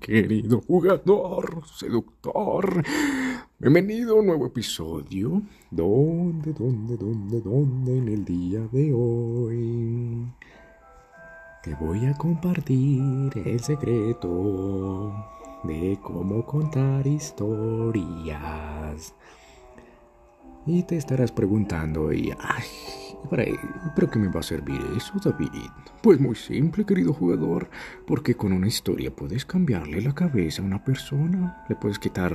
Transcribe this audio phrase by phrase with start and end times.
[0.00, 2.82] Querido jugador, seductor,
[3.58, 5.42] bienvenido a un nuevo episodio.
[5.70, 10.32] ¿Dónde, dónde, dónde, dónde en el día de hoy?
[11.62, 15.12] Te voy a compartir el secreto
[15.64, 18.34] de cómo contar historias.
[20.66, 22.64] Y te estarás preguntando, y, ay,
[23.28, 25.50] ¿Para qué me va a servir eso, David?
[26.02, 27.68] Pues muy simple, querido jugador,
[28.06, 32.34] porque con una historia puedes cambiarle la cabeza a una persona, le puedes quitar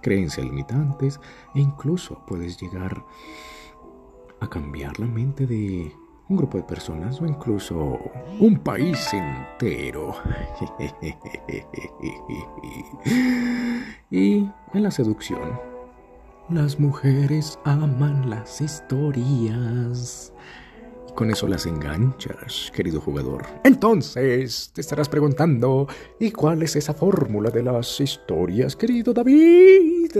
[0.00, 1.18] creencias limitantes
[1.54, 3.04] e incluso puedes llegar
[4.40, 5.92] a cambiar la mente de
[6.28, 7.98] un grupo de personas o incluso
[8.38, 10.14] un país entero.
[14.10, 15.71] y en la seducción
[16.48, 20.32] las mujeres aman las historias.
[21.08, 23.46] Y con eso las enganchas, querido jugador.
[23.64, 25.86] Entonces, te estarás preguntando,
[26.18, 30.12] ¿y cuál es esa fórmula de las historias, querido David?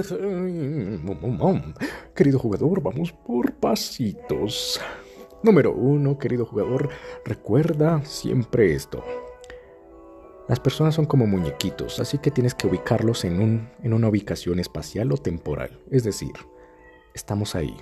[2.15, 4.81] Querido jugador, vamos por pasitos.
[5.43, 6.89] Número uno, querido jugador,
[7.25, 9.05] recuerda siempre esto.
[10.53, 14.59] Las personas son como muñequitos, así que tienes que ubicarlos en, un, en una ubicación
[14.59, 15.81] espacial o temporal.
[15.91, 16.35] Es decir,
[17.15, 17.75] estamos ahí.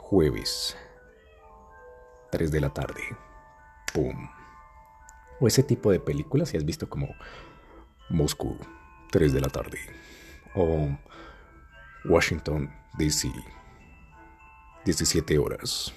[0.00, 0.76] Jueves,
[2.32, 3.00] 3 de la tarde.
[3.94, 4.28] ¡Pum!
[5.38, 7.14] O ese tipo de películas, si has visto como
[8.08, 8.56] Moscú,
[9.12, 9.78] 3 de la tarde.
[10.56, 10.88] O
[12.06, 13.30] Washington, D.C.,
[14.84, 15.94] 17 horas.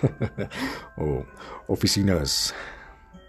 [0.96, 1.26] o
[1.66, 2.54] oficinas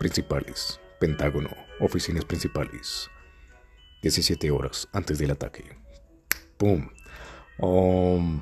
[0.02, 3.07] principales, Pentágono, oficinas principales.
[4.02, 5.77] 17 horas antes del ataque.
[6.58, 6.89] ¡Pum!
[7.59, 8.41] Um,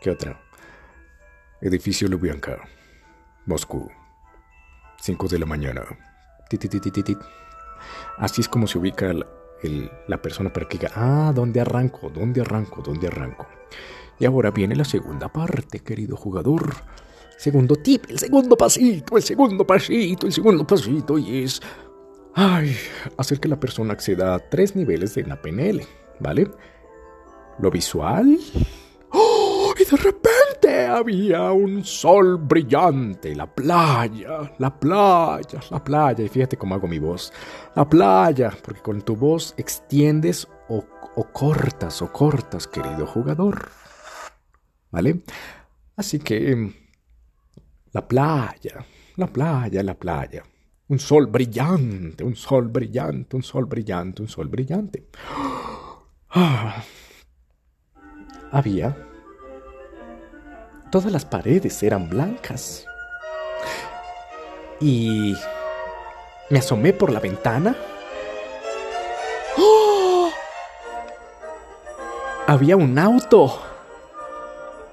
[0.00, 0.40] ¿Qué otra?
[1.60, 2.68] Edificio Lubyanka,
[3.46, 3.90] Moscú.
[5.00, 5.82] 5 de la mañana.
[8.18, 9.12] Así es como se ubica
[10.06, 12.10] la persona para que diga, ah, ¿dónde arranco?
[12.10, 12.80] ¿Dónde arranco?
[12.80, 13.48] ¿Dónde arranco?
[14.20, 16.76] Y ahora viene la segunda parte, querido jugador.
[17.36, 21.60] Segundo tip, el segundo pasito, el segundo pasito, el segundo pasito y es...
[22.34, 22.76] Ay,
[23.16, 25.82] hacer que la persona acceda a tres niveles de la PNL,
[26.20, 26.50] ¿vale?
[27.58, 28.38] Lo visual...
[29.10, 29.72] ¡Oh!
[29.78, 36.24] Y de repente había un sol brillante, la playa, la playa, la playa.
[36.24, 37.30] Y fíjate cómo hago mi voz.
[37.74, 40.82] La playa, porque con tu voz extiendes o,
[41.14, 43.68] o cortas o cortas, querido jugador.
[44.90, 45.22] ¿Vale?
[45.96, 46.85] Así que
[47.96, 48.84] la playa,
[49.16, 50.44] la playa, la playa.
[50.88, 55.08] Un sol brillante, un sol brillante, un sol brillante, un sol brillante.
[56.28, 56.82] Ah.
[58.52, 58.94] Había...
[60.90, 62.84] Todas las paredes eran blancas.
[64.80, 65.34] Y...
[66.50, 67.74] Me asomé por la ventana.
[72.46, 73.62] Había un auto.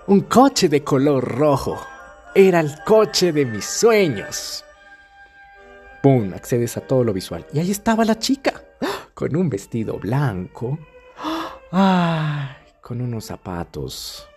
[0.08, 1.93] Un coche de color rojo.
[2.35, 4.66] Era el coche de mis sueños.
[6.01, 6.33] ¡Pum!
[6.33, 7.45] Accedes a todo lo visual.
[7.53, 8.63] Y ahí estaba la chica,
[9.13, 10.79] con un vestido blanco,
[11.69, 14.27] con unos zapatos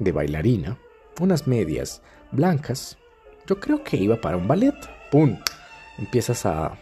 [0.00, 0.76] de bailarina,
[1.20, 2.02] unas medias
[2.32, 2.98] blancas.
[3.46, 4.74] Yo creo que iba para un ballet.
[5.12, 5.38] ¡Pum!
[5.98, 6.76] Empiezas a,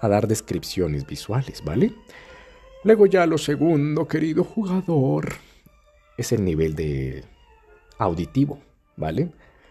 [0.00, 1.94] a dar descripciones visuales, ¿vale?
[2.84, 5.32] Luego ya lo segundo, querido jugador,
[6.18, 7.24] es el nivel de
[7.96, 8.60] auditivo,
[8.96, 9.30] ¿vale?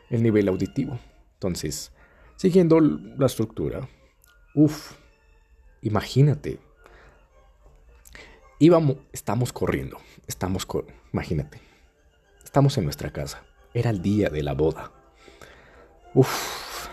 [0.10, 1.00] El nivel auditivo.
[1.34, 1.92] Entonces,
[2.36, 3.88] siguiendo la estructura,
[4.54, 4.94] uff,
[5.82, 6.60] imagínate,
[8.60, 10.68] íbamos, estamos corriendo, estamos,
[11.12, 11.60] imagínate,
[12.44, 13.44] estamos en nuestra casa,
[13.74, 14.92] era el día de la boda.
[16.14, 16.88] Uff,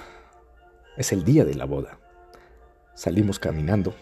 [0.97, 1.99] es el día de la boda.
[2.95, 3.95] Salimos caminando,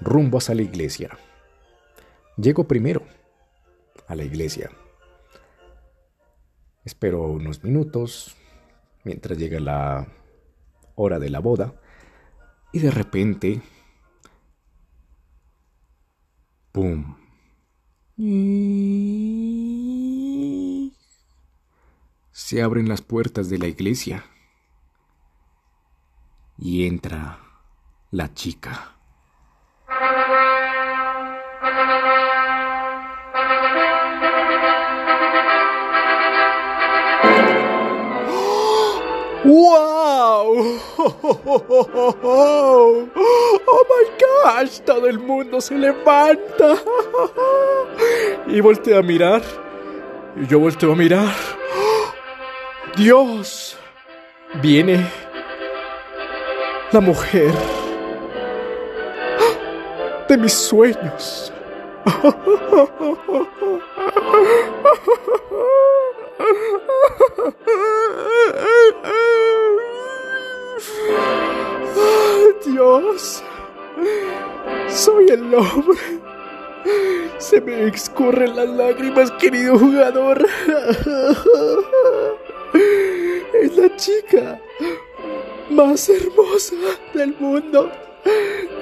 [0.00, 1.16] rumbo hacia la iglesia.
[2.36, 3.02] Llego primero
[4.08, 4.70] a la iglesia
[6.86, 8.36] Espero unos minutos
[9.02, 10.06] mientras llega la
[10.94, 11.74] hora de la boda
[12.72, 13.60] y de repente...
[16.70, 17.16] ¡Pum!
[22.30, 24.24] Se abren las puertas de la iglesia
[26.56, 27.40] y entra
[28.12, 28.95] la chica.
[39.46, 40.80] ¡Wow!
[42.68, 44.80] ¡Oh, my gosh!
[44.80, 46.76] Todo el mundo se levanta.
[48.46, 49.42] Y volteo a mirar.
[50.36, 51.32] Y yo volteo a mirar.
[52.96, 53.76] ¡Dios!
[54.62, 55.06] viene
[56.92, 57.52] la mujer
[60.28, 61.52] de mis sueños.
[78.16, 80.46] Me escurren las lágrimas, querido jugador.
[83.62, 84.60] Es la chica
[85.70, 86.74] más hermosa
[87.14, 87.90] del mundo.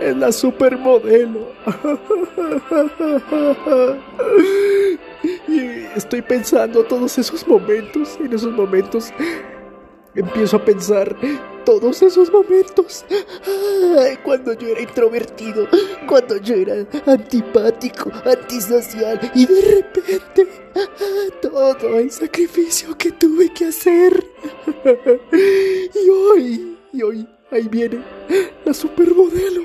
[0.01, 1.53] Es la supermodelo.
[5.49, 9.11] Y estoy pensando todos esos momentos, en esos momentos
[10.15, 11.17] empiezo a pensar
[11.65, 13.05] todos esos momentos.
[14.23, 15.69] cuando yo era introvertido,
[16.09, 20.49] cuando yo era antipático, antisocial y de repente
[21.41, 24.25] todo el sacrificio que tuve que hacer.
[25.95, 28.03] y hoy, y hoy, ahí viene
[28.65, 29.63] la supermodelo,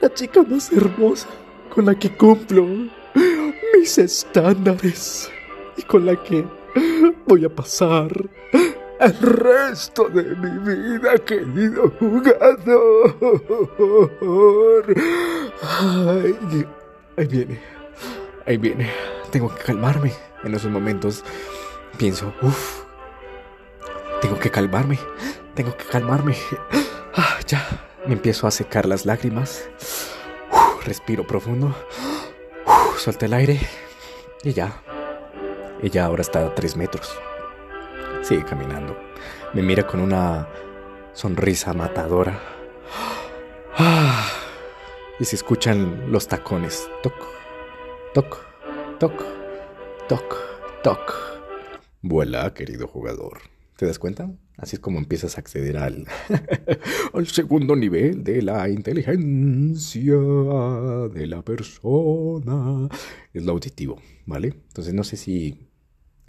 [0.00, 1.28] la chica más hermosa
[1.74, 2.66] con la que cumplo
[3.74, 5.30] mis estándares
[5.76, 6.44] y con la que
[7.26, 8.10] voy a pasar
[9.00, 13.14] el resto de mi vida, querido jugador.
[15.62, 16.66] Ay,
[17.16, 17.60] ahí viene,
[18.46, 18.90] ahí viene.
[19.30, 20.12] Tengo que calmarme
[20.44, 21.24] en esos momentos.
[21.98, 22.82] Pienso, uff,
[24.20, 24.98] tengo que calmarme,
[25.54, 26.36] tengo que calmarme.
[27.14, 27.66] Ah, ya,
[28.06, 29.68] me empiezo a secar las lágrimas.
[30.84, 31.74] respiro profundo.
[32.98, 33.60] Suelto el aire
[34.42, 34.82] y ya.
[35.82, 37.18] Ella ahora está a tres metros.
[38.26, 38.96] Sigue caminando.
[39.54, 40.48] Me mira con una
[41.12, 42.40] sonrisa matadora.
[45.20, 46.90] Y se escuchan los tacones.
[47.04, 47.14] Toc,
[48.14, 48.44] toc,
[48.98, 49.22] toc,
[50.08, 50.34] toc,
[50.82, 51.14] toc.
[52.02, 53.42] Vuela, querido jugador.
[53.76, 54.28] ¿Te das cuenta?
[54.56, 56.08] Así es como empiezas a acceder al,
[57.14, 62.88] al segundo nivel de la inteligencia de la persona.
[63.32, 64.48] Es lo auditivo, ¿vale?
[64.48, 65.65] Entonces no sé si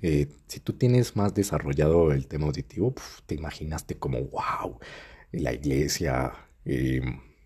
[0.01, 2.94] eh, si tú tienes más desarrollado el tema auditivo,
[3.25, 4.79] te imaginaste como, wow,
[5.31, 6.33] la iglesia,
[6.65, 7.01] eh,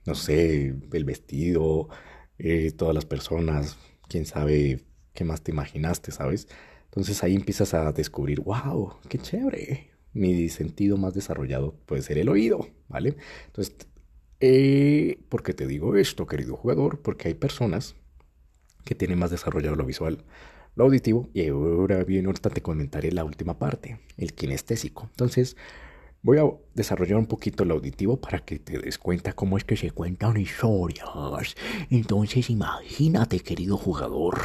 [0.06, 1.89] no sé, el vestido,
[2.38, 3.77] eh, todas las personas,
[4.09, 6.48] quién sabe qué más te imaginaste, ¿sabes?
[6.86, 9.92] Entonces ahí empiezas a descubrir, wow, qué chévere.
[10.13, 13.15] Mi sentido más desarrollado puede ser el oído, ¿vale?
[13.48, 13.75] Entonces,
[15.30, 17.01] ¿por qué te digo esto, querido jugador?
[17.01, 17.95] Porque hay personas
[18.83, 20.25] que tienen más desarrollado lo visual
[20.75, 25.07] lo auditivo y ahora bien, ahorita te comentaré la última parte, el kinestésico.
[25.12, 25.57] Entonces,
[26.21, 29.77] voy a desarrollar un poquito lo auditivo para que te des cuenta cómo es que
[29.77, 31.56] se cuentan historias.
[31.89, 34.39] Entonces, imagínate, querido jugador,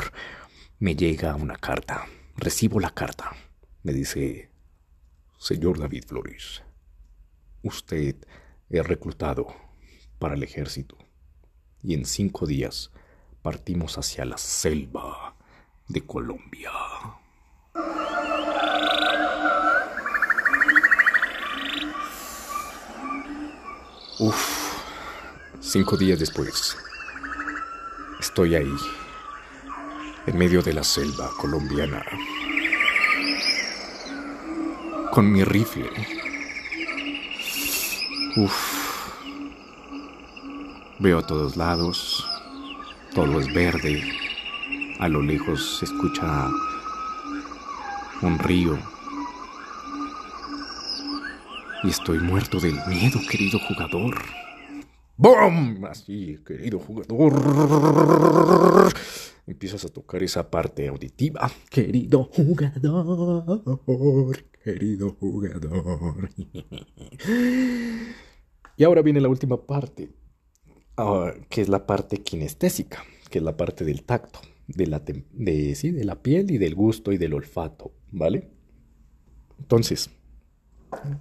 [0.79, 2.07] me llega una carta,
[2.37, 3.33] recibo la carta,
[3.83, 4.51] me dice,
[5.39, 6.63] señor David Flores,
[7.63, 8.17] usted
[8.69, 9.47] es reclutado
[10.19, 10.99] para el ejército
[11.83, 12.91] y en cinco días
[13.43, 15.36] partimos hacia la selva
[15.89, 16.71] de Colombia.
[24.19, 24.73] Uf,
[25.61, 26.77] cinco días después,
[28.19, 28.75] estoy ahí,
[30.27, 32.03] en medio de la selva colombiana,
[35.13, 35.91] con mi rifle.
[38.37, 38.55] Uf,
[40.99, 42.27] veo a todos lados,
[43.15, 44.26] todo es verde,
[44.99, 46.51] a lo lejos se escucha
[48.23, 48.79] un río.
[51.83, 54.17] Y estoy muerto del miedo, querido jugador.
[55.17, 55.85] ¡Bum!
[55.85, 57.33] Así, querido jugador.
[59.47, 61.51] Empiezas a tocar esa parte auditiva.
[61.71, 63.57] Querido jugador.
[64.65, 66.31] Querido jugador.
[68.79, 70.11] Y ahora viene la última parte,
[70.97, 75.75] ah, que es la parte kinestésica, que es la parte del tacto de la, de,
[75.75, 75.91] ¿sí?
[75.91, 78.51] de la piel y del gusto y del olfato, ¿vale?
[79.59, 80.11] Entonces,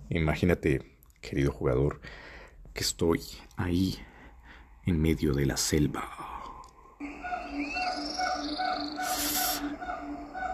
[0.10, 2.02] imagínate, querido jugador,
[2.74, 3.22] que estoy
[3.56, 3.96] ahí
[4.86, 6.04] en medio de la selva.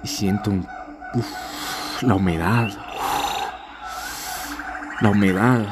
[0.04, 0.66] Y siento un,
[2.02, 2.70] la humedad.
[5.02, 5.68] la humedad.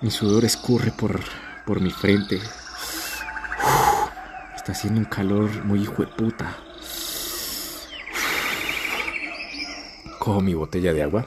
[0.00, 1.20] mi sudor escurre por,
[1.66, 2.40] por mi frente.
[4.64, 6.56] Está haciendo un calor muy hijo de puta.
[10.18, 11.26] Cojo mi botella de agua.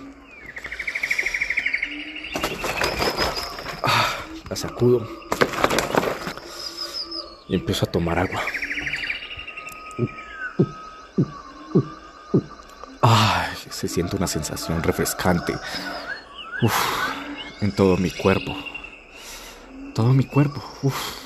[3.84, 4.15] Ah,
[4.50, 5.08] la sacudo.
[7.48, 8.41] Y empiezo a tomar agua.
[13.03, 15.53] Ay, se siente una sensación refrescante.
[17.62, 18.58] En todo mi cuerpo.
[19.94, 20.60] Todo mi cuerpo.
[20.82, 21.16] Uf.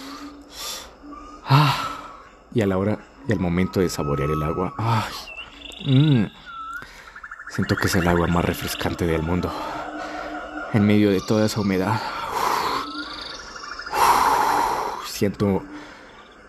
[2.54, 5.14] Y a la hora y al momento de saborear el agua, ay,
[5.86, 6.26] mmm,
[7.50, 9.52] siento que es el agua más refrescante del mundo.
[10.74, 12.02] En medio de toda esa humedad,
[15.06, 15.64] siento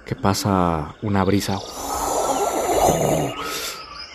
[0.06, 1.58] que pasa una brisa.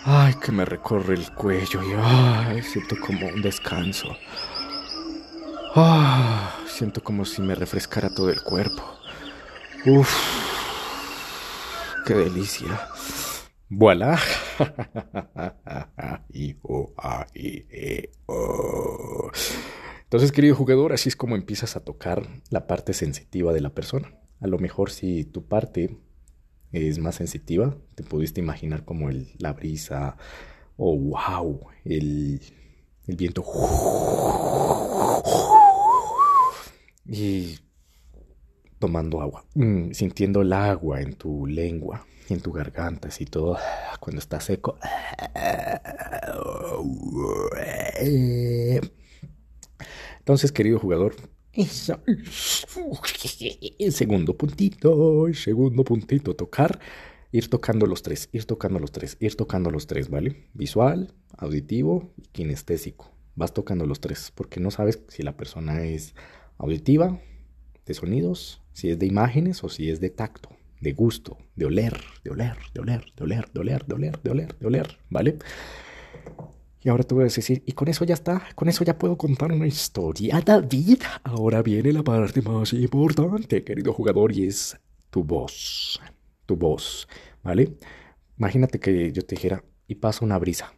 [0.04, 4.08] Ay, que me recorre el cuello y ay, siento como un descanso.
[5.76, 8.82] Ah, siento como si me refrescara todo el cuerpo.
[9.86, 10.47] Uf,
[12.08, 12.88] qué delicia.
[13.68, 14.18] Voilà.
[20.04, 24.18] Entonces, querido jugador, así es como empiezas a tocar la parte sensitiva de la persona.
[24.40, 25.98] A lo mejor si tu parte
[26.72, 30.16] es más sensitiva, te pudiste imaginar como el, la brisa
[30.78, 32.40] o wow, el,
[33.06, 33.44] el viento.
[37.04, 37.58] Y
[38.78, 43.56] tomando agua, mm, sintiendo el agua en tu lengua, en tu garganta, así todo,
[44.00, 44.78] cuando está seco.
[50.18, 51.14] Entonces, querido jugador,
[51.52, 51.66] el
[53.92, 56.78] segundo puntito, segundo puntito, tocar,
[57.32, 60.48] ir tocando los tres, ir tocando los tres, ir tocando los tres, ¿vale?
[60.54, 63.12] Visual, auditivo y kinestésico.
[63.34, 66.14] Vas tocando los tres, porque no sabes si la persona es
[66.58, 67.20] auditiva,
[67.88, 72.00] de sonidos, si es de imágenes o si es de tacto, de gusto, de oler,
[72.22, 75.38] de oler, de oler, de oler, de oler, de oler, de oler, de oler, ¿vale?
[76.80, 79.50] Y ahora tú a decir, y con eso ya está, con eso ya puedo contar
[79.50, 81.02] una historia, David.
[81.24, 84.78] Ahora viene la parte más importante, querido jugador, y es
[85.10, 86.00] tu voz.
[86.46, 87.08] Tu voz,
[87.42, 87.76] ¿vale?
[88.38, 90.72] Imagínate que yo te dijera, y pasa una brisa.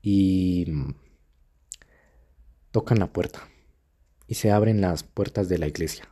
[0.00, 0.64] Y
[2.70, 3.46] tocan la puerta.
[4.26, 6.08] Y se abren las puertas de la iglesia.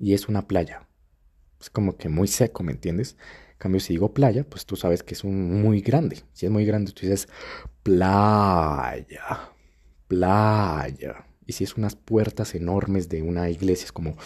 [0.00, 0.86] Y es una playa.
[1.60, 3.16] Es como que muy seco, ¿me entiendes?
[3.58, 6.22] cambio, si digo playa, pues tú sabes que es un muy grande.
[6.32, 7.28] Si es muy grande, tú dices
[7.82, 9.52] playa,
[10.06, 11.26] playa.
[11.44, 14.16] Y si es unas puertas enormes de una iglesia, es como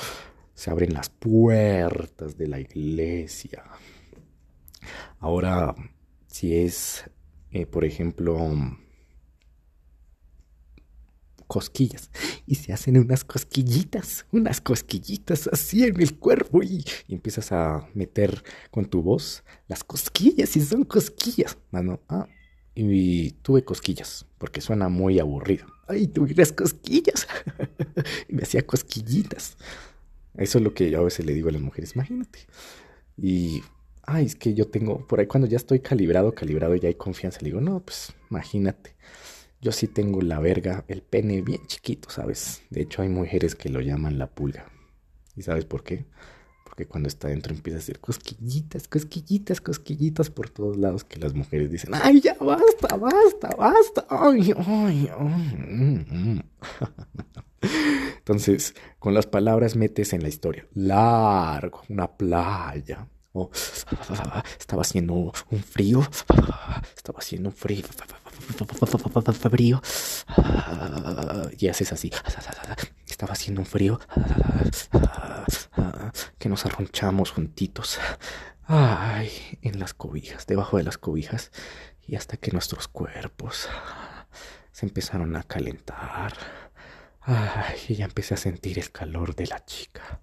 [0.55, 3.65] se abren las puertas de la iglesia.
[5.19, 5.75] Ahora,
[6.27, 7.05] si es,
[7.51, 8.39] eh, por ejemplo,
[11.53, 12.11] cosquillas
[12.47, 18.43] y se hacen unas cosquillitas, unas cosquillitas así en el cuerpo y, empiezas a meter
[18.71, 21.59] con tu voz las cosquillas y son cosquillas.
[21.71, 22.27] Mano, ah,
[22.75, 25.67] y tuve cosquillas porque suena muy aburrido.
[25.89, 27.29] Ay, tuve las cosquillas
[28.29, 29.59] y me hacía cosquillitas.
[30.39, 32.39] Eso es lo que yo a veces le digo a las mujeres, imagínate.
[33.19, 33.61] Y,
[34.05, 37.41] ay, es que yo tengo, por ahí cuando ya estoy calibrado, calibrado, ya hay confianza,
[37.43, 38.95] le digo, no, pues imagínate.
[39.63, 42.63] Yo sí tengo la verga, el pene bien chiquito, ¿sabes?
[42.71, 44.67] De hecho hay mujeres que lo llaman la pulga.
[45.37, 46.05] ¿Y sabes por qué?
[46.65, 51.35] Porque cuando está dentro empieza a hacer cosquillitas, cosquillitas, cosquillitas por todos lados que las
[51.35, 54.07] mujeres dicen, ay, ya basta, basta, basta.
[54.09, 55.57] Ay, ay, ay.
[55.57, 56.41] Mm".
[58.19, 60.67] Entonces, con las palabras metes en la historia.
[60.75, 63.07] Largo, una playa.
[64.59, 66.01] Estaba haciendo un frío.
[66.97, 67.87] Estaba haciendo un frío
[69.51, 69.83] frío.
[71.59, 72.11] Y haces así.
[73.07, 74.01] Estaba haciendo un frío.
[76.39, 77.99] Que nos arronchamos juntitos.
[78.65, 79.31] Ay,
[79.63, 81.51] en las cobijas, debajo de las cobijas.
[82.07, 83.69] Y hasta que nuestros cuerpos
[84.73, 86.35] se empezaron a calentar.
[87.89, 90.21] Y ya empecé a sentir el calor de la chica.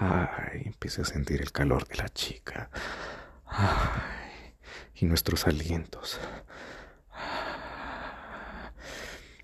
[0.00, 2.70] Ay, empecé a sentir el calor de la chica.
[3.46, 4.18] Ay
[5.00, 6.18] y nuestros alientos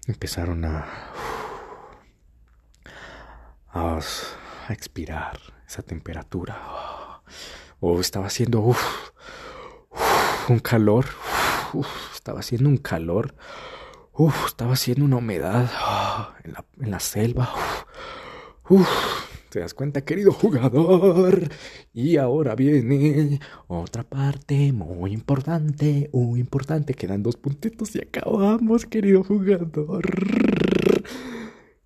[0.06, 0.86] empezaron a,
[3.72, 4.00] a,
[4.68, 7.22] expirar esa temperatura.
[7.80, 8.74] O estaba haciendo
[10.48, 11.06] un calor,
[12.14, 13.34] estaba haciendo un calor,
[14.46, 15.70] estaba haciendo una humedad
[16.44, 17.50] en la, en la selva.
[19.54, 21.48] ¿Te das cuenta, querido jugador?
[21.92, 26.92] Y ahora viene otra parte muy importante, muy importante.
[26.94, 30.02] Quedan dos puntitos y acabamos, querido jugador.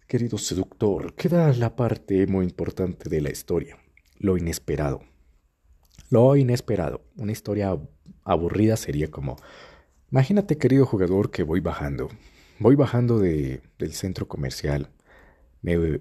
[0.06, 3.76] Querido seductor, queda la parte muy importante de la historia,
[4.16, 5.02] lo inesperado.
[6.08, 7.02] Lo inesperado.
[7.18, 7.78] Una historia
[8.24, 9.36] aburrida sería como,
[10.10, 12.08] imagínate, querido jugador, que voy bajando.
[12.60, 14.88] Voy bajando de, del centro comercial.
[15.60, 16.00] Me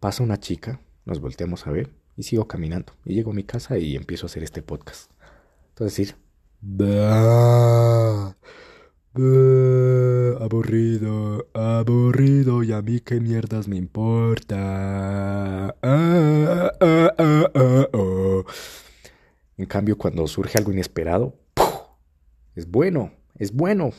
[0.00, 2.92] pasa una chica nos volteamos a ver y sigo caminando.
[3.04, 5.10] Y llego a mi casa y empiezo a hacer este podcast.
[5.70, 6.16] Entonces, decir,
[10.40, 15.68] aburrido, aburrido, y a mí qué mierdas me importa.
[15.82, 18.44] Ah, ah, ah, oh.
[19.56, 21.34] En cambio, cuando surge algo inesperado,
[22.54, 23.92] es bueno, es bueno.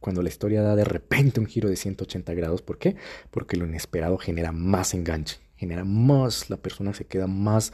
[0.00, 2.96] Cuando la historia da de repente un giro de 180 grados, ¿por qué?
[3.30, 7.72] Porque lo inesperado genera más enganche, genera más, la persona se queda más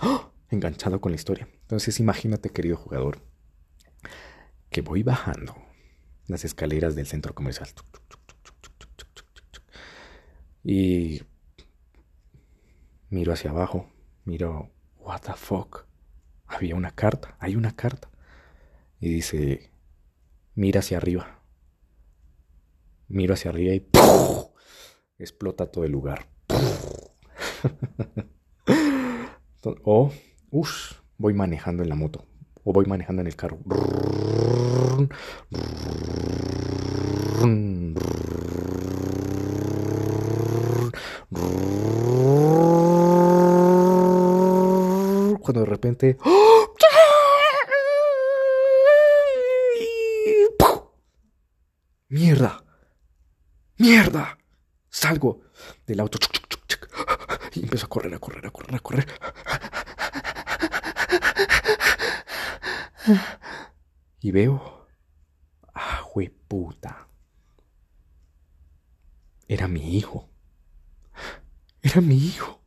[0.50, 1.46] enganchado con la historia.
[1.60, 3.18] Entonces imagínate, querido jugador,
[4.70, 5.54] que voy bajando
[6.26, 7.68] las escaleras del centro comercial.
[10.64, 11.20] Y
[13.10, 13.92] miro hacia abajo,
[14.24, 15.84] miro, what the fuck.
[16.46, 18.08] Había una carta, hay una carta.
[18.98, 19.70] Y dice,
[20.54, 21.42] mira hacia arriba.
[23.08, 23.86] Miro hacia arriba y
[25.18, 26.28] explota todo el lugar.
[29.84, 30.12] O,
[30.50, 32.26] uff, voy manejando en la moto.
[32.64, 33.58] O voy manejando en el carro.
[45.40, 46.16] Cuando de repente...
[52.08, 52.64] ¡Mierda!
[53.76, 54.38] ¡Mierda!
[54.88, 55.40] Salgo
[55.86, 56.18] del auto
[57.74, 59.06] empiezo a correr, a correr, a correr, a correr.
[64.20, 64.86] Y veo,
[65.74, 66.06] ah,
[66.46, 67.08] puta.
[69.48, 70.30] Era mi hijo.
[71.82, 72.62] Era mi hijo.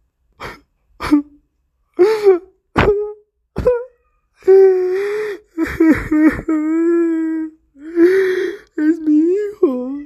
[8.77, 9.97] Es mi hijo.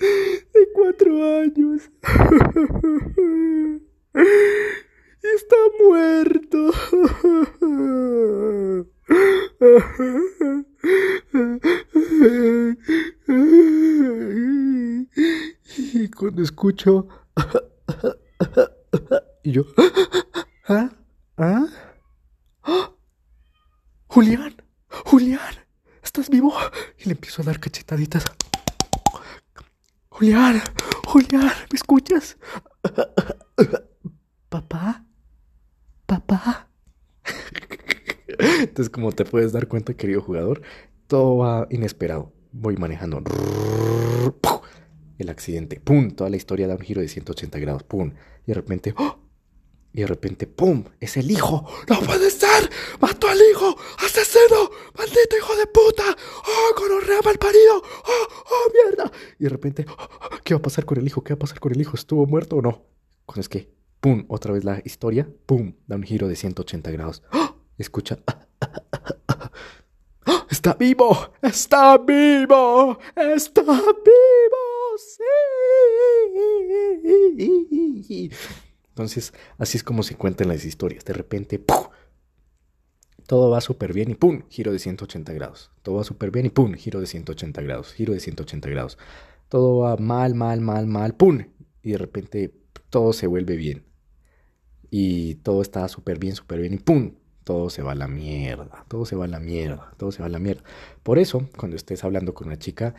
[0.00, 1.90] De cuatro años.
[5.22, 6.70] Está muerto.
[15.76, 16.42] Y cuando
[19.42, 19.64] Y yo...
[20.68, 20.90] ¿Ah?
[21.38, 21.66] ¿Ah?
[24.06, 24.54] Julián,
[25.06, 25.54] Julián,
[26.02, 26.52] ¿estás vivo?
[26.98, 28.24] Y le empiezo a dar cachetaditas.
[30.10, 30.60] Julián,
[31.06, 32.36] Julián, ¿me escuchas?
[34.50, 35.06] Papá,
[36.06, 36.68] papá.
[38.38, 40.60] Entonces, como te puedes dar cuenta, querido jugador,
[41.06, 42.32] todo va inesperado.
[42.52, 43.22] Voy manejando.
[45.20, 45.78] El accidente.
[45.78, 46.12] ¡Pum!
[46.12, 47.82] Toda la historia da un giro de 180 grados.
[47.82, 48.14] ¡Pum!
[48.46, 48.94] Y de repente.
[48.96, 49.18] ¡oh!
[49.92, 50.84] Y de repente, ¡pum!
[50.98, 51.66] ¡Es el hijo!
[51.88, 52.70] ¡No puede ser!
[53.00, 53.76] ¡Mató al hijo!
[53.98, 54.70] ¡Asesino!
[54.96, 56.04] ¡Maldito hijo de puta!
[56.46, 57.82] ¡Oh, gonorrea mal parido!
[57.82, 59.12] ¡Oh, oh, mierda!
[59.38, 61.22] Y de repente, oh, ¿qué va a pasar con el hijo?
[61.22, 61.96] ¿Qué va a pasar con el hijo?
[61.96, 62.86] ¿Estuvo muerto o no?
[63.26, 63.68] Cuando es que,
[64.00, 64.24] ¡pum!
[64.28, 65.74] Otra vez la historia, ¡pum!
[65.86, 67.22] Da un giro de 180 grados.
[67.32, 67.56] ¡Oh!
[67.76, 68.18] Escucha.
[70.48, 71.32] ¡Está vivo!
[71.42, 72.98] ¡Está vivo!
[73.16, 74.69] ¡Está vivo!
[78.88, 81.04] Entonces, así es como se cuentan las historias.
[81.04, 81.62] De repente,
[83.26, 84.42] todo va súper bien y ¡pum!
[84.48, 85.70] Giro de 180 grados.
[85.82, 86.74] Todo va súper bien y ¡pum!
[86.74, 87.92] Giro de 180 grados.
[87.92, 88.98] Giro de 180 grados.
[89.48, 91.46] Todo va mal, mal, mal, mal, ¡pum!
[91.82, 92.52] Y de repente
[92.90, 93.84] todo se vuelve bien.
[94.90, 97.14] Y todo está súper bien, súper bien y ¡pum!
[97.44, 98.84] Todo se va la mierda.
[98.88, 99.94] Todo se va a la mierda.
[99.96, 100.62] Todo se va a la mierda.
[101.02, 102.94] Por eso, cuando estés hablando con una chica,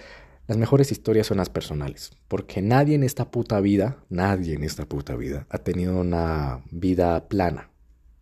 [0.52, 4.86] las mejores historias son las personales, porque nadie en esta puta vida, nadie en esta
[4.86, 7.70] puta vida ha tenido una vida plana.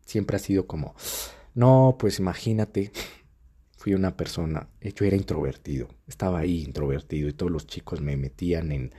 [0.06, 0.94] Siempre ha sido como,
[1.56, 2.92] no, pues imagínate,
[3.78, 8.72] fui una persona, yo era introvertido, estaba ahí introvertido y todos los chicos me metían
[8.74, 8.94] en,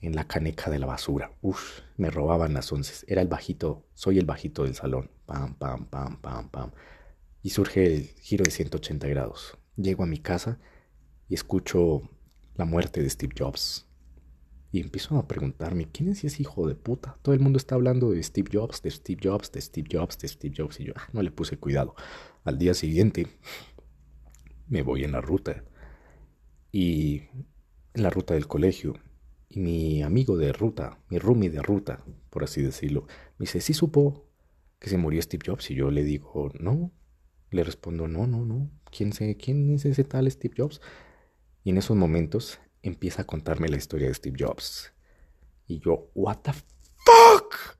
[0.00, 1.32] en la caneca de la basura.
[1.42, 3.04] Uf, me robaban las once.
[3.08, 5.10] Era el bajito, soy el bajito del salón.
[5.26, 6.70] Pam, pam, pam, pam, pam.
[7.42, 9.58] Y surge el giro de 180 grados.
[9.74, 10.60] Llego a mi casa
[11.28, 12.08] y escucho
[12.54, 13.86] la muerte de Steve Jobs.
[14.70, 17.18] Y empiezo a preguntarme, ¿quién es ese hijo de puta?
[17.22, 20.28] Todo el mundo está hablando de Steve Jobs, de Steve Jobs, de Steve Jobs, de
[20.28, 20.80] Steve Jobs.
[20.80, 21.94] Y yo ah, no le puse cuidado.
[22.44, 23.26] Al día siguiente
[24.68, 25.62] me voy en la ruta.
[26.70, 27.24] Y
[27.92, 28.94] en la ruta del colegio.
[29.50, 33.02] Y mi amigo de ruta, mi roomie de ruta, por así decirlo,
[33.36, 34.26] me dice, ¿sí supo
[34.78, 35.70] que se murió Steve Jobs?
[35.70, 36.90] Y yo le digo, no.
[37.50, 38.70] Le respondo, no, no, no.
[38.90, 40.80] ¿Quién, sé, quién es ese tal Steve Jobs?
[41.64, 44.92] Y en esos momentos empieza a contarme la historia de Steve Jobs.
[45.66, 47.78] Y yo, ¿What the fuck?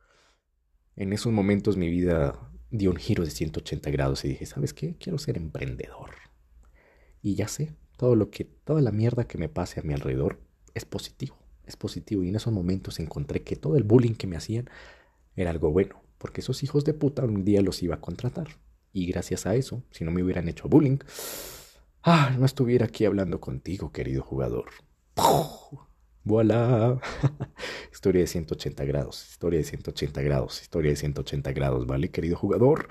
[0.96, 2.38] En esos momentos mi vida
[2.70, 4.96] dio un giro de 180 grados y dije, ¿sabes qué?
[4.98, 6.10] Quiero ser emprendedor.
[7.22, 10.40] Y ya sé, todo lo que, toda la mierda que me pase a mi alrededor
[10.74, 12.22] es positivo, es positivo.
[12.24, 14.70] Y en esos momentos encontré que todo el bullying que me hacían
[15.36, 18.48] era algo bueno, porque esos hijos de puta un día los iba a contratar.
[18.92, 20.98] Y gracias a eso, si no me hubieran hecho bullying,
[22.04, 24.70] Ah, no estuviera aquí hablando contigo, querido jugador.
[26.24, 27.00] ¡Voilà!
[27.92, 32.88] historia de 180 grados, historia de 180 grados, historia de 180 grados, ¿vale, querido jugador?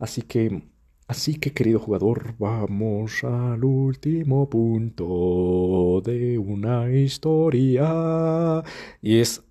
[0.00, 0.64] Así que,
[1.06, 8.64] así que, querido jugador, vamos al último punto de una historia.
[9.00, 9.44] Y es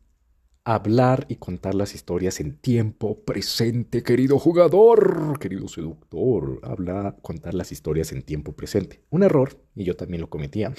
[0.76, 6.60] hablar y contar las historias en tiempo presente, querido jugador, querido seductor.
[6.64, 9.02] Habla, contar las historias en tiempo presente.
[9.10, 10.74] Un error, y yo también lo cometía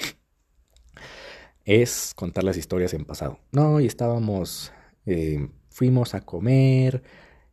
[1.65, 3.39] es contar las historias en pasado.
[3.51, 4.71] No, y estábamos,
[5.05, 7.03] eh, fuimos a comer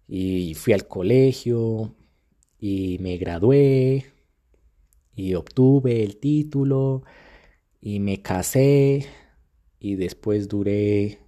[0.06, 1.94] y fui al colegio
[2.58, 4.06] y me gradué
[5.14, 7.02] y obtuve el título
[7.80, 9.06] y me casé
[9.78, 11.18] y después duré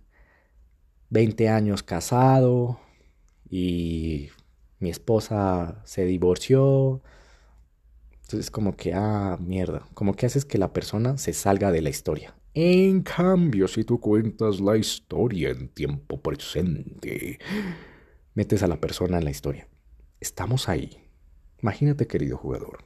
[1.11, 2.81] 20 años casado
[3.49, 4.29] y
[4.79, 7.03] mi esposa se divorció.
[8.23, 11.91] Entonces como que, ah, mierda, como que haces que la persona se salga de la
[11.91, 12.35] historia.
[12.55, 17.39] En cambio, si tú cuentas la historia en tiempo presente,
[18.35, 19.69] metes a la persona en la historia.
[20.21, 21.09] Estamos ahí.
[21.63, 22.85] Imagínate, querido jugador.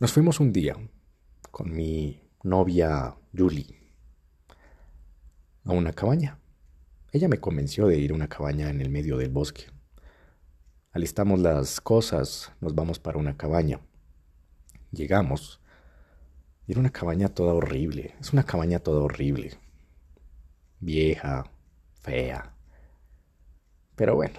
[0.00, 0.76] Nos fuimos un día
[1.50, 3.78] con mi novia Julie
[5.64, 6.38] a una cabaña.
[7.12, 9.64] Ella me convenció de ir a una cabaña en el medio del bosque.
[10.92, 13.80] Alistamos las cosas, nos vamos para una cabaña.
[14.90, 15.60] Llegamos
[16.68, 18.14] era una cabaña toda horrible.
[18.20, 19.52] Es una cabaña toda horrible.
[20.80, 21.50] Vieja,
[22.02, 22.54] fea.
[23.96, 24.38] Pero bueno.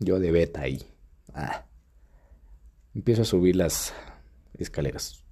[0.00, 0.84] Yo de beta ahí.
[1.32, 1.64] Ah.
[2.94, 3.94] Empiezo a subir las
[4.54, 5.24] escaleras.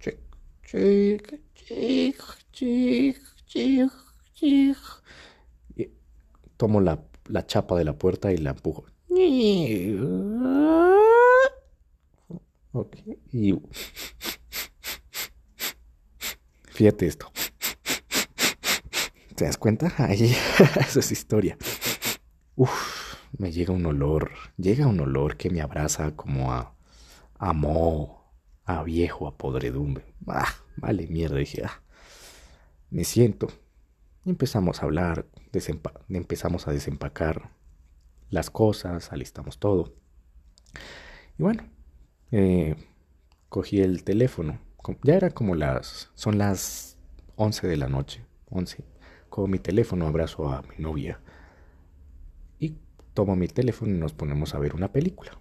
[6.57, 8.85] Tomo la, la chapa de la puerta y la empujo.
[12.73, 13.19] Okay.
[13.33, 13.55] Y
[16.81, 17.31] Fíjate esto.
[19.35, 19.93] ¿Te das cuenta?
[19.99, 20.35] Ahí,
[20.81, 21.59] esa es historia.
[22.57, 26.75] Uf, me llega un olor, llega un olor que me abraza como a,
[27.39, 27.53] a
[28.65, 30.15] a viejo, a podredumbre.
[30.27, 31.83] Ah, vale, mierda, dije, ah.
[32.91, 33.49] Me siento.
[34.25, 35.27] Y empezamos a hablar,
[36.09, 37.51] empezamos a desempacar
[38.29, 39.95] las cosas, alistamos todo.
[41.39, 41.65] Y bueno,
[42.31, 42.77] eh,
[43.49, 44.61] cogí el teléfono
[45.03, 46.97] ya era como las, son las
[47.37, 48.85] 11 de la noche, 11.
[49.29, 51.21] Cojo mi teléfono, abrazo a mi novia
[52.59, 52.77] y
[53.15, 55.39] tomo mi teléfono y nos ponemos a ver una película.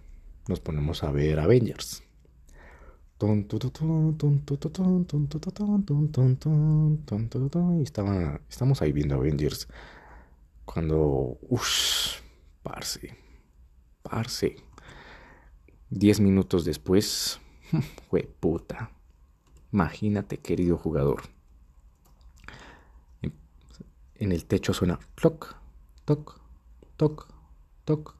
[0.48, 2.02] Nos ponemos a ver Avengers.
[7.78, 9.68] Y estaba, estamos ahí viendo Avengers.
[10.64, 12.22] Cuando, uff,
[12.62, 13.14] parce,
[14.02, 14.56] parce.
[15.90, 17.40] Diez minutos después,
[18.08, 18.90] fue puta
[19.72, 21.22] Imagínate, querido jugador.
[24.14, 25.56] En el techo suena toc,
[26.04, 26.40] toc,
[26.96, 27.26] toc,
[27.84, 28.16] toc,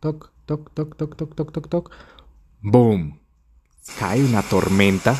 [0.00, 1.90] toc, toc, toc, toc, toc, toc, toc, toc.
[2.62, 3.27] ¡Boom!
[3.96, 5.14] Cae una tormenta.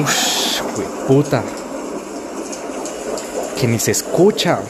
[0.00, 0.62] Ush,
[1.08, 1.42] puta.
[3.58, 4.60] Que ni se escucha.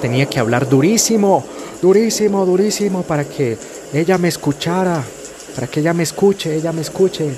[0.00, 1.44] Tenía que hablar durísimo,
[1.80, 3.58] durísimo, durísimo para que
[3.92, 5.02] ella me escuchara
[5.54, 7.34] para que ella me escuche, ella me escuche.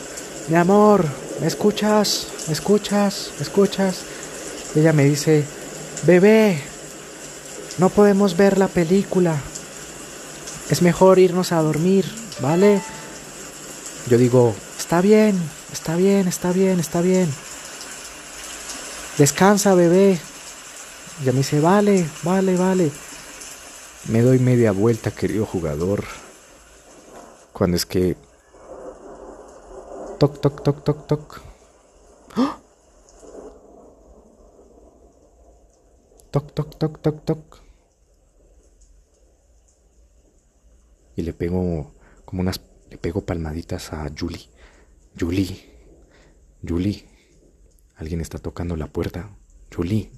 [0.49, 1.05] Mi amor,
[1.41, 2.29] ¿me escuchas?
[2.47, 3.33] ¿Me escuchas?
[3.39, 3.97] ¿Me escuchas?
[4.75, 5.45] Ella me dice,
[6.07, 6.61] bebé,
[7.79, 9.37] no podemos ver la película.
[10.71, 12.05] Es mejor irnos a dormir,
[12.41, 12.83] ¿vale?
[14.09, 15.41] Yo digo, está bien,
[15.73, 17.29] está bien, está bien, está bien.
[19.19, 20.19] Descansa, bebé.
[21.23, 22.91] Ella me dice, vale, vale, vale.
[24.09, 26.05] Me doy media vuelta, querido jugador.
[27.53, 28.17] Cuando es que...
[30.19, 31.41] Toc, toc, toc, toc, toc.
[32.37, 32.59] ¡Ah!
[36.31, 37.59] Toc, toc, toc, toc, toc.
[41.17, 41.93] Y le pego
[42.35, 42.61] como unas...
[42.91, 44.49] Le pego palmaditas a Julie.
[45.17, 45.57] Julie.
[46.67, 47.07] Julie.
[47.95, 49.31] Alguien está tocando la puerta.
[49.73, 50.11] Julie.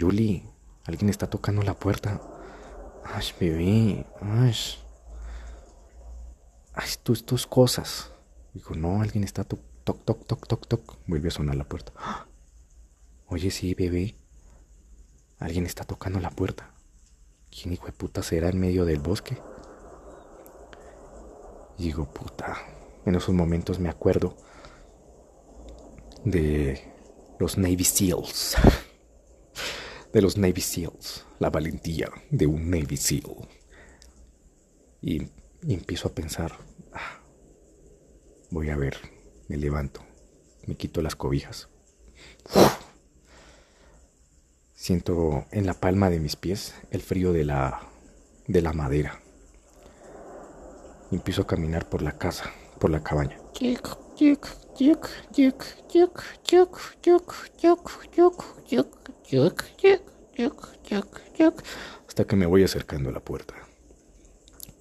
[0.00, 0.44] Julie.
[0.84, 2.22] Alguien está tocando la puerta.
[3.04, 4.06] Ay, bebé.
[4.22, 4.54] Ay
[6.72, 8.10] ay, tus, tus cosas.
[8.54, 10.96] Digo, no, alguien está toc, toc, toc, toc, toc, toc.
[11.06, 11.92] Vuelve a sonar la puerta.
[13.26, 14.14] Oye, sí, bebé.
[15.38, 16.70] Alguien está tocando la puerta.
[17.50, 19.36] ¿Quién hijo de puta será en medio del bosque?
[21.78, 22.56] Digo, puta.
[23.04, 24.36] En esos momentos me acuerdo
[26.24, 26.82] de
[27.38, 28.56] los Navy SEALs.
[30.12, 31.26] De los Navy SEALs.
[31.38, 33.48] La valentía de un Navy SEAL.
[35.02, 35.28] Y
[35.66, 36.52] Y empiezo a pensar,
[36.92, 37.20] ah,
[38.50, 38.96] voy a ver,
[39.48, 40.00] me levanto,
[40.66, 41.68] me quito las cobijas.
[44.74, 47.80] Siento en la palma de mis pies el frío de la,
[48.46, 49.20] de la madera.
[51.10, 53.38] Y empiezo a caminar por la casa, por la cabaña.
[62.06, 63.54] Hasta que me voy acercando a la puerta.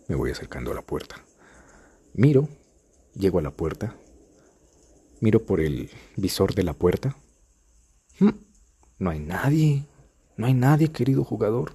[0.07, 1.15] Me voy acercando a la puerta.
[2.13, 2.47] Miro,
[3.13, 3.95] llego a la puerta.
[5.19, 7.15] Miro por el visor de la puerta.
[8.19, 8.38] Hmm,
[8.99, 9.85] no hay nadie.
[10.38, 11.73] No hay nadie, querido jugador.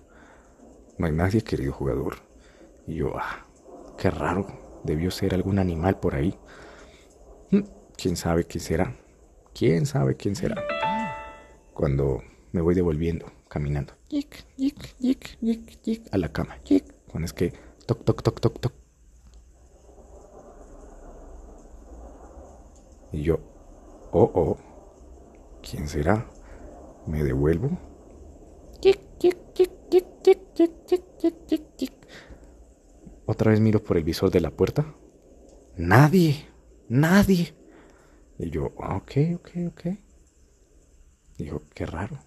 [0.99, 2.17] No hay nadie, querido jugador.
[2.87, 3.47] Y yo, ah,
[4.01, 4.47] qué raro.
[4.83, 6.35] Debió ser algún animal por ahí.
[7.51, 7.65] Hmm,
[7.97, 8.97] ¿Quién sabe quién será?
[9.55, 10.57] ¿Quién sabe quién será?
[11.75, 13.93] Cuando me voy devolviendo, caminando.
[16.11, 16.57] A la cama.
[17.09, 17.53] Cuando es que
[17.87, 18.73] toc, toc, toc, toc, toc.
[23.13, 23.39] Y yo,
[24.13, 24.59] oh, oh,
[25.63, 26.27] ¿quién será?
[27.07, 27.79] Me devuelvo.
[33.41, 34.85] Otra vez miro por el visor de la puerta.
[35.79, 36.47] Nadie,
[36.91, 37.55] nadie.
[38.39, 39.83] Y yo, ok, ok, ok.
[41.39, 42.19] Dijo, qué raro.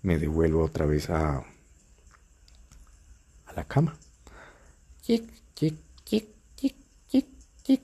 [0.00, 1.44] Me devuelvo otra vez a,
[3.44, 3.98] a la cama.
[5.04, 7.26] Tic, tic, tic, tic, tic,
[7.62, 7.82] tic,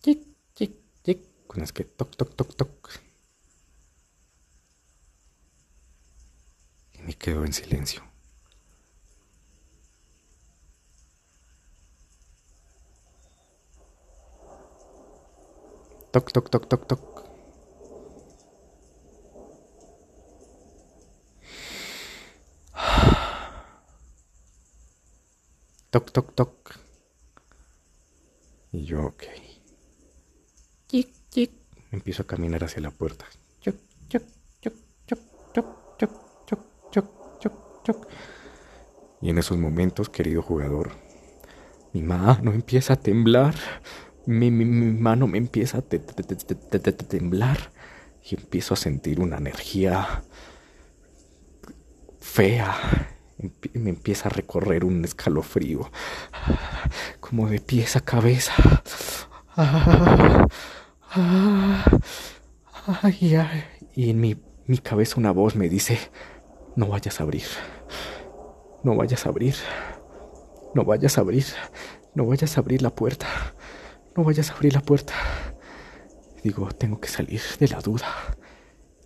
[0.00, 1.18] tic, tic, tic.
[1.46, 2.90] Con es que toc, toc, toc, toc.
[6.94, 8.10] Y me quedo en silencio.
[16.12, 17.00] Toc, toc, toc, toc, toc.
[25.90, 26.74] Toc, toc, toc.
[28.72, 29.22] Y yo, ok.
[30.88, 31.52] Tic, tic.
[31.92, 33.24] Empiezo a caminar hacia la puerta.
[33.60, 33.76] Choc,
[34.08, 34.24] choc,
[34.60, 34.74] choc,
[35.06, 35.20] choc,
[35.54, 36.10] choc, choc,
[36.46, 37.06] choc, choc,
[37.40, 37.52] choc,
[37.84, 38.08] choc.
[39.20, 40.90] Y en esos momentos, querido jugador,
[41.92, 43.54] mi mano empieza a temblar.
[44.30, 47.72] Mi, mi, mi mano me empieza a te, te, te, temblar.
[48.22, 50.22] Y empiezo a sentir una energía
[52.20, 52.76] fea.
[53.72, 55.90] Me empieza a recorrer un escalofrío,
[57.18, 58.54] como de pies a cabeza.
[63.96, 65.98] Y en mi, mi cabeza una voz me dice,
[66.76, 67.46] no vayas a abrir,
[68.84, 69.56] no vayas a abrir,
[70.74, 71.46] no vayas a abrir,
[72.14, 73.26] no vayas a abrir la puerta,
[74.16, 75.14] no vayas a abrir la puerta.
[76.42, 78.06] Digo, tengo que salir de la duda.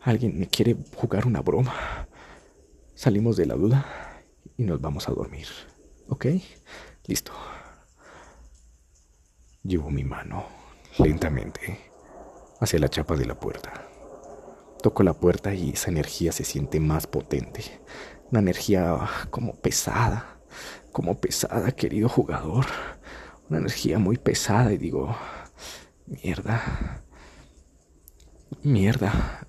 [0.00, 2.08] Alguien me quiere jugar una broma.
[2.94, 3.84] Salimos de la duda
[4.56, 5.48] y nos vamos a dormir.
[6.08, 6.26] ¿Ok?
[7.06, 7.32] Listo.
[9.62, 10.46] Llevo mi mano
[10.98, 11.80] lentamente
[12.60, 13.88] hacia la chapa de la puerta.
[14.82, 17.80] Toco la puerta y esa energía se siente más potente.
[18.30, 20.38] Una energía como pesada,
[20.92, 22.66] como pesada, querido jugador.
[23.48, 25.14] Una energía muy pesada y digo,
[26.06, 27.02] mierda,
[28.62, 29.46] mierda.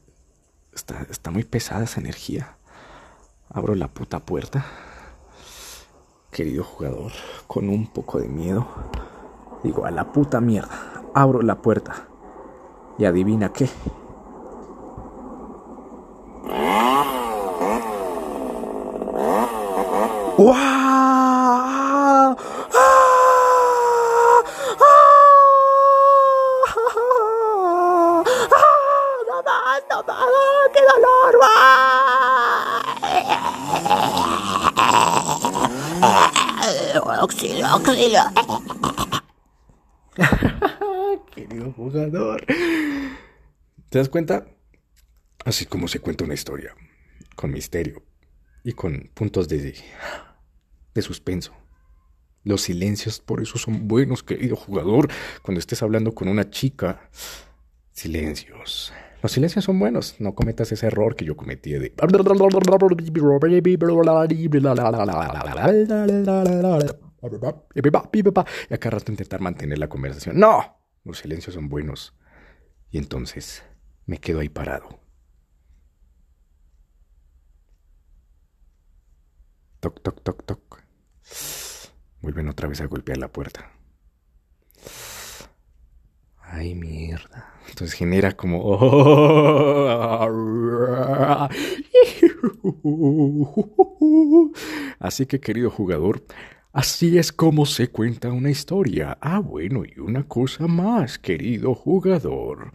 [0.73, 2.57] Está, está muy pesada esa energía.
[3.49, 4.65] Abro la puta puerta
[6.35, 7.13] querido jugador,
[7.47, 8.67] con un poco de miedo.
[9.63, 11.01] Digo, a la puta mierda.
[11.13, 12.09] Abro la puerta.
[12.97, 13.69] Y adivina qué.
[41.35, 42.45] Querido jugador.
[43.89, 44.47] ¿Te das cuenta?
[45.43, 46.73] Así como se cuenta una historia,
[47.35, 48.03] con misterio
[48.63, 49.75] y con puntos de,
[50.93, 51.53] de suspenso.
[52.43, 55.09] Los silencios por eso son buenos, querido jugador.
[55.41, 57.09] Cuando estés hablando con una chica,
[57.91, 58.93] silencios.
[59.21, 60.15] Los silencios son buenos.
[60.19, 61.93] No cometas ese error que yo cometí de...
[68.69, 70.39] Y acá rato intentar mantener la conversación.
[70.39, 70.79] ¡No!
[71.03, 72.15] Los silencios son buenos.
[72.89, 73.63] Y entonces
[74.05, 74.99] me quedo ahí parado.
[79.79, 80.83] Toc, toc, toc, toc.
[82.21, 83.71] Vuelven otra vez a golpear la puerta.
[86.39, 87.53] Ay, mierda.
[87.69, 88.65] Entonces genera como...
[94.99, 96.23] Así que, querido jugador,
[96.75, 99.17] Así es como se cuenta una historia.
[99.21, 102.73] Ah, bueno, y una cosa más, querido jugador.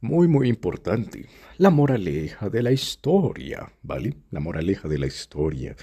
[0.00, 1.26] Muy, muy importante.
[1.58, 4.14] La moraleja de la historia, ¿vale?
[4.30, 5.74] La moraleja de la historia.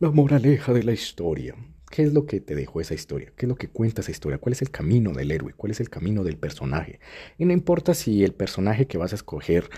[0.00, 1.54] La moraleja de la historia.
[1.90, 3.32] ¿Qué es lo que te dejó esa historia?
[3.34, 4.36] ¿Qué es lo que cuenta esa historia?
[4.36, 5.54] ¿Cuál es el camino del héroe?
[5.54, 7.00] ¿Cuál es el camino del personaje?
[7.38, 9.70] Y no importa si el personaje que vas a escoger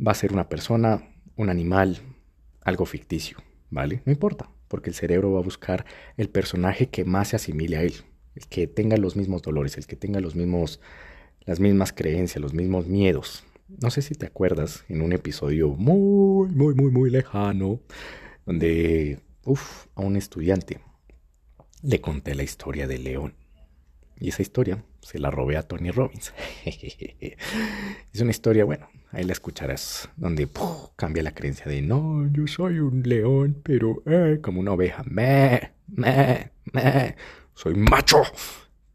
[0.00, 1.98] va a ser una persona, un animal,
[2.62, 3.36] algo ficticio,
[3.68, 4.00] ¿vale?
[4.06, 5.84] No importa porque el cerebro va a buscar
[6.16, 7.94] el personaje que más se asimile a él,
[8.34, 10.80] el que tenga los mismos dolores, el que tenga los mismos,
[11.44, 13.44] las mismas creencias, los mismos miedos.
[13.68, 17.80] No sé si te acuerdas en un episodio muy, muy, muy, muy lejano,
[18.46, 20.80] donde, uff, a un estudiante
[21.82, 23.34] le conté la historia del león.
[24.20, 26.32] Y esa historia se la robé a Tony Robbins.
[26.64, 30.48] es una historia, bueno, ahí la escucharás, donde
[30.96, 35.72] cambia la creencia de no, yo soy un león, pero eh, como una oveja, me,
[35.86, 37.16] me, me,
[37.54, 38.22] soy macho,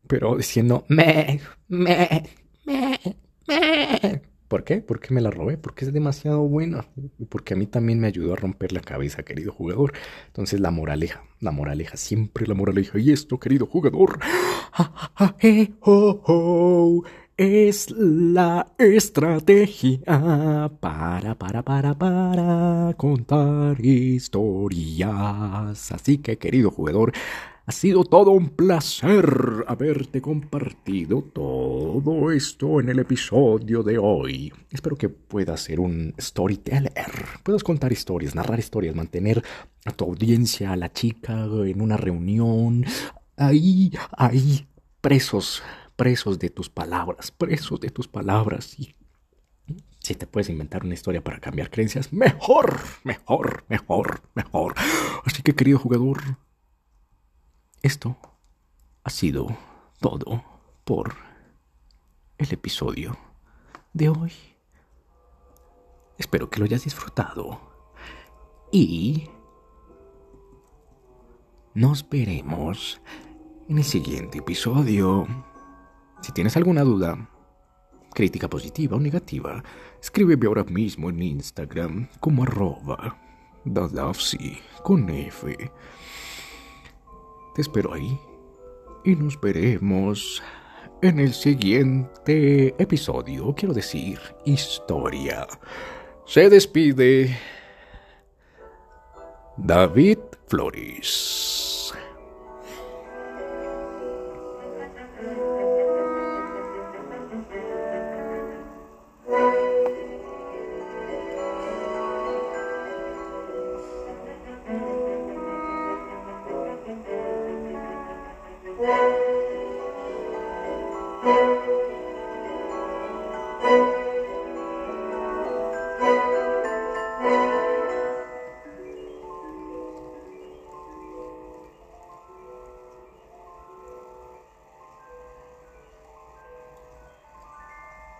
[0.07, 2.23] pero diciendo me, me,
[2.65, 2.99] me,
[3.47, 4.21] me.
[4.47, 4.77] ¿Por qué?
[4.81, 6.85] Porque me la robé, porque es demasiado buena
[7.29, 9.93] porque a mí también me ayudó a romper la cabeza, querido jugador.
[10.27, 12.99] Entonces la moraleja, la moraleja, siempre la moraleja.
[12.99, 14.19] Y esto, querido jugador,
[17.37, 19.99] es la estrategia
[20.79, 25.11] para, para, para, para contar historias.
[25.91, 27.11] Así que, querido jugador,
[27.65, 34.51] ha sido todo un placer haberte compartido todo esto en el episodio de hoy.
[34.69, 36.91] Espero que puedas ser un storyteller.
[37.41, 39.41] Puedas contar historias, narrar historias, mantener
[39.85, 42.85] a tu audiencia, a la chica en una reunión.
[43.37, 44.67] Ahí, ahí,
[45.01, 45.63] presos,
[45.95, 48.79] presos de tus palabras, presos de tus palabras.
[48.79, 48.95] Y
[49.99, 54.75] si te puedes inventar una historia para cambiar creencias, mejor, mejor, mejor, mejor.
[55.23, 56.37] Así que, querido jugador,
[57.81, 58.17] esto
[59.03, 59.47] ha sido
[59.99, 60.43] todo
[60.83, 61.15] por
[62.37, 63.17] el episodio
[63.93, 64.33] de hoy.
[66.17, 67.59] Espero que lo hayas disfrutado
[68.71, 69.29] y
[71.73, 73.01] nos veremos
[73.69, 75.27] en el siguiente episodio.
[76.23, 77.29] Si tienes alguna duda,
[78.13, 79.61] crítica positiva o negativa,
[80.01, 83.19] escríbeme ahora mismo en Instagram como arroba
[84.83, 85.71] con F.
[87.55, 88.17] Te espero ahí
[89.03, 90.41] y nos veremos
[91.01, 95.45] en el siguiente episodio, quiero decir, historia.
[96.25, 97.37] Se despide
[99.57, 101.72] David Flores.